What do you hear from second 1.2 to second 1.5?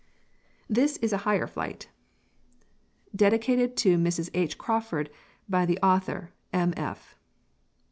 higher